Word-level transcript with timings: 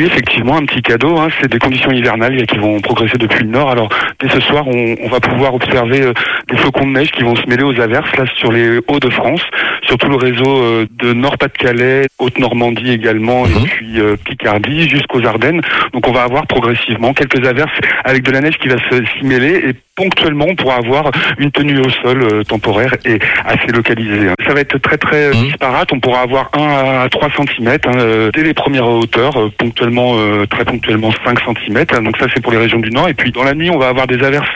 Oui, 0.00 0.06
effectivement, 0.06 0.56
un 0.56 0.64
petit 0.64 0.80
cadeau. 0.80 1.18
Hein. 1.18 1.28
C'est 1.38 1.52
des 1.52 1.58
conditions 1.58 1.90
hivernales 1.90 2.46
qui 2.46 2.56
vont 2.56 2.80
progresser 2.80 3.18
depuis 3.18 3.44
le 3.44 3.50
nord. 3.50 3.70
Alors, 3.70 3.90
dès 4.18 4.30
ce 4.30 4.40
soir, 4.40 4.66
on, 4.66 5.08
va 5.10 5.20
pouvoir 5.20 5.52
observer 5.52 6.00
euh, 6.00 6.14
des 6.48 6.56
flocons 6.56 6.86
de 6.86 6.92
neige 6.92 7.10
qui 7.10 7.22
vont 7.22 7.36
se 7.36 7.46
mêler 7.46 7.64
aux 7.64 7.78
averses 7.78 8.10
là 8.16 8.24
sur 8.34 8.50
les 8.50 8.78
Hauts-de-France, 8.78 9.42
sur 9.90 9.98
tout 9.98 10.08
le 10.08 10.14
réseau 10.16 10.62
euh, 10.62 10.86
de 11.02 11.12
Nord-Pas-de-Calais, 11.12 12.06
Haute-Normandie 12.20 12.92
également, 12.92 13.44
et 13.46 13.48
Mhm. 13.50 13.64
puis 13.64 14.00
euh, 14.00 14.14
Picardie 14.24 14.88
jusqu'aux 14.88 15.26
Ardennes. 15.26 15.60
Donc, 15.92 16.06
on 16.06 16.12
va 16.12 16.22
avoir 16.22 16.46
progressivement 16.46 17.12
quelques 17.12 17.44
averses 17.44 17.72
avec 18.04 18.22
de 18.22 18.30
la 18.30 18.40
neige 18.40 18.56
qui 18.58 18.68
va 18.68 18.76
se 18.88 19.04
s'y 19.18 19.24
mêler 19.24 19.54
et 19.68 19.72
ponctuellement, 19.96 20.46
on 20.48 20.54
pourra 20.54 20.76
avoir 20.76 21.10
une 21.38 21.50
tenue 21.50 21.80
au 21.80 21.90
sol 21.90 22.22
euh, 22.22 22.44
temporaire 22.44 22.94
et 23.04 23.18
assez 23.44 23.66
localisée. 23.74 24.28
hein. 24.28 24.34
Ça 24.46 24.54
va 24.54 24.60
être 24.60 24.78
très 24.78 24.96
très 24.96 25.30
Mhm. 25.30 25.42
disparate. 25.46 25.92
On 25.92 25.98
pourra 25.98 26.20
avoir 26.20 26.50
1 26.54 27.02
à 27.04 27.08
3 27.08 27.28
cm 27.36 27.76
dès 28.32 28.42
les 28.44 28.54
premières 28.54 28.86
hauteurs, 28.86 29.50
ponctuellement, 29.58 30.14
très 30.48 30.64
ponctuellement 30.64 31.10
5 31.24 31.38
cm. 31.40 31.84
Donc 32.04 32.16
ça 32.18 32.26
c'est 32.32 32.40
pour 32.40 32.52
les 32.52 32.58
régions 32.58 32.78
du 32.78 32.90
nord. 32.90 33.08
Et 33.08 33.14
puis 33.14 33.32
dans 33.32 33.42
la 33.42 33.54
nuit, 33.54 33.70
on 33.70 33.78
va 33.78 33.88
avoir 33.88 34.06
des 34.06 34.22
averses 34.24 34.46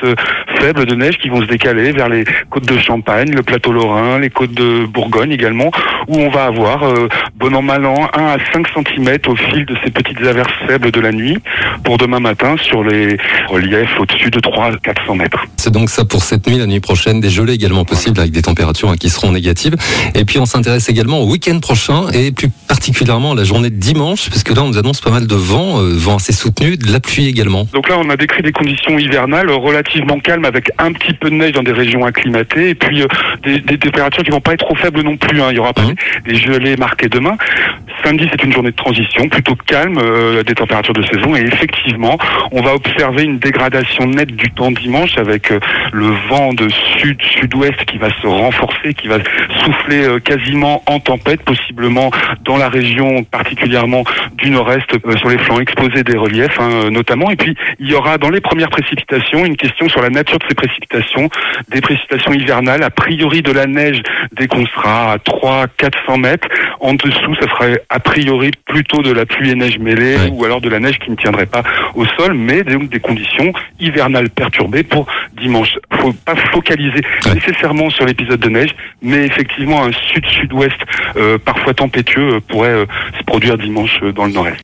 faibles 0.64 0.86
de 0.86 0.95
neige 0.95 1.18
qui 1.18 1.28
vont 1.28 1.42
se 1.42 1.46
décaler 1.46 1.92
vers 1.92 2.09
les 2.09 2.24
côtes 2.48 2.64
de 2.64 2.78
Champagne, 2.78 3.30
le 3.34 3.42
plateau 3.42 3.70
lorrain, 3.70 4.18
les 4.18 4.30
côtes 4.30 4.54
de 4.54 4.87
Bourgogne 4.87 5.30
également, 5.30 5.70
où 6.09 6.16
on 6.16 6.30
va 6.30 6.45
avoir, 6.45 6.84
euh, 6.84 7.06
bon 7.37 7.54
an 7.54 7.60
mal 7.60 7.84
an, 7.84 8.09
1 8.14 8.23
à 8.23 8.37
5 8.50 8.66
cm 8.74 9.18
au 9.27 9.37
fil 9.37 9.66
de 9.66 9.77
ces 9.84 9.90
petites 9.90 10.23
averses 10.23 10.54
faibles 10.66 10.90
de 10.90 11.00
la 11.00 11.12
nuit 11.12 11.37
pour 11.84 11.98
demain 11.98 12.18
matin 12.18 12.56
sur 12.56 12.82
les 12.82 13.18
reliefs 13.48 14.00
au-dessus 14.00 14.30
de 14.30 14.40
3 14.40 14.64
à 14.68 14.77
400 14.78 15.16
mètres. 15.16 15.45
C'est 15.59 15.70
donc 15.70 15.90
ça 15.90 16.06
pour 16.06 16.23
cette 16.23 16.46
nuit, 16.46 16.56
la 16.56 16.66
nuit 16.66 16.80
prochaine, 16.80 17.20
des 17.20 17.28
gelées 17.28 17.52
également 17.52 17.84
possibles 17.84 18.18
avec 18.18 18.32
des 18.32 18.40
températures 18.40 18.88
hein, 18.88 18.96
qui 18.96 19.10
seront 19.10 19.32
négatives. 19.32 19.76
Et 20.15 20.24
puis 20.24 20.38
on 20.38 20.46
s'intéresse 20.46 20.88
également 20.88 21.18
au 21.18 21.30
week-end 21.30 21.60
prochain 21.60 22.09
et 22.15 22.32
plus 22.32 22.48
particulièrement 22.68 23.32
à 23.32 23.34
la 23.34 23.45
journée 23.45 23.68
de 23.68 23.76
dimanche, 23.76 24.30
parce 24.30 24.42
que 24.42 24.54
là 24.54 24.62
on 24.62 24.68
nous 24.68 24.78
annonce 24.78 25.02
pas 25.02 25.10
mal 25.10 25.26
de 25.26 25.34
vent, 25.34 25.82
euh, 25.82 25.92
vent 25.95 26.16
assez 26.16 26.32
soutenu, 26.32 26.78
de 26.78 26.90
la 26.90 27.01
pluie 27.01 27.26
également. 27.28 27.66
Donc 27.74 27.90
là, 27.90 27.96
on 27.98 28.09
a 28.09 28.16
décrit 28.16 28.42
des 28.42 28.52
conditions 28.52 28.98
hivernales 28.98 29.51
relativement 29.51 30.18
calmes 30.21 30.46
avec 30.46 30.54
un 30.79 30.93
petit 30.93 31.13
peu 31.15 31.30
de 31.30 31.35
neige 31.35 31.52
dans 31.52 31.63
des 31.63 31.73
régions 31.73 32.05
acclimatées 32.05 32.71
et 32.71 32.74
puis 32.74 33.02
euh, 33.02 33.07
des, 33.43 33.60
des 33.60 33.79
températures 33.79 34.23
qui 34.23 34.30
vont 34.30 34.41
pas 34.41 34.52
être 34.52 34.65
trop 34.65 34.74
faibles 34.77 35.02
non 35.02 35.16
plus. 35.16 35.41
hein. 35.41 35.49
Il 35.51 35.57
y 35.57 35.59
aura 35.59 35.73
pas 35.73 35.83
des, 35.83 36.33
des 36.33 36.37
gelées 36.37 36.77
marquées 36.77 37.09
demain. 37.09 37.37
Samedi, 38.05 38.29
c'est 38.30 38.45
une 38.45 38.52
journée 38.52 38.71
de 38.71 38.77
transition 38.77 39.29
plutôt 39.30 39.55
calme 39.66 39.97
euh, 39.97 40.43
des 40.43 40.55
températures 40.55 40.93
de 40.93 41.02
saison 41.05 41.35
et 41.37 41.41
effectivement, 41.41 42.19
on 42.52 42.61
va 42.61 42.74
observer 42.74 43.23
une 43.23 43.38
dégradation 43.38 44.05
nette 44.05 44.37
du 44.37 44.51
temps 44.51 44.71
dimanche 44.73 45.16
avec 45.16 45.51
euh, 45.51 45.59
le 45.91 46.09
vent 46.29 46.52
de 46.52 46.69
sud-sud-ouest 46.99 47.83
qui 47.87 47.96
va 47.96 48.11
se 48.21 48.27
renforcer, 48.27 48.93
qui 48.93 49.09
va 49.09 49.16
souffler 49.65 50.05
euh, 50.05 50.19
quasiment 50.19 50.83
en 50.85 51.01
tempête, 51.01 51.43
possiblement 51.45 52.11
dans 52.45 52.59
la 52.59 52.69
région 52.69 53.24
particulièrement 53.24 54.05
du 54.35 54.51
nord-est, 54.51 54.85
sur 55.16 55.29
les 55.30 55.39
flancs 55.39 55.61
exposés 55.61 56.05
des 56.05 56.18
reliefs 56.18 56.61
hein, 56.61 56.91
notamment. 56.91 57.30
Et 57.30 57.37
puis, 57.37 57.57
il 57.79 57.91
y 57.91 57.95
aura 57.95 58.18
dans 58.18 58.30
les 58.30 58.43
premières 58.43 58.71
précipitations 58.71 59.46
une 59.46 59.57
question 59.57 59.89
sur 59.89 60.02
la 60.02 60.11
nature 60.11 60.39
de 60.39 60.45
ces 60.46 60.55
précipitations, 60.55 61.30
des 61.71 61.80
précipitations 61.80 62.35
hivernales, 62.35 62.83
a 62.83 62.91
priori 62.91 63.41
de 63.41 63.52
la 63.52 63.65
neige 63.65 64.03
dès 64.33 64.47
qu'on 64.47 64.66
sera 64.66 65.12
à 65.12 65.16
300-400 65.16 66.21
mètres. 66.21 66.49
En 66.81 66.93
dessous, 66.93 67.34
ça 67.41 67.49
sera 67.49 67.66
a 67.94 68.00
priori 68.00 68.50
plutôt 68.66 69.03
de 69.03 69.12
la 69.12 69.25
pluie 69.25 69.50
et 69.50 69.54
neige 69.54 69.78
mêlée 69.78 70.16
ou 70.32 70.44
alors 70.44 70.60
de 70.60 70.69
la 70.69 70.81
neige 70.81 70.98
qui 70.98 71.12
ne 71.12 71.16
tiendrait 71.16 71.47
pas 71.47 71.62
au 71.94 72.04
sol, 72.04 72.34
mais 72.34 72.64
donc 72.64 72.88
des 72.88 72.98
conditions 72.98 73.53
hivernales 73.78 74.31
perturbées 74.31 74.82
pour 74.82 75.06
dimanche. 75.41 75.78
Faut 76.00 76.12
pas 76.12 76.34
focaliser 76.53 77.03
nécessairement 77.32 77.91
sur 77.91 78.04
l'épisode 78.04 78.41
de 78.41 78.48
neige, 78.48 78.75
mais 79.00 79.25
effectivement 79.25 79.84
un 79.84 79.92
sud-sud-ouest 79.92 80.76
euh, 81.16 81.38
parfois 81.38 81.72
tempétueux 81.72 82.34
euh, 82.34 82.41
pourrait 82.41 82.69
euh, 82.69 82.87
se 83.16 83.22
produire 83.22 83.56
dimanche 83.56 84.00
dans 84.12 84.26
le 84.26 84.32
nord-est. 84.32 84.62